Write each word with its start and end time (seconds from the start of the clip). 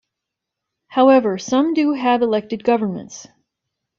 However, 0.87 1.37
some 1.37 1.75
do 1.75 1.93
have 1.93 2.23
elected 2.23 2.63
governments. 2.63 3.27